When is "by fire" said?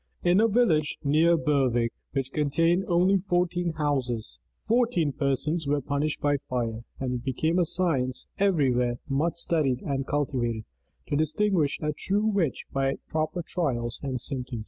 6.19-6.83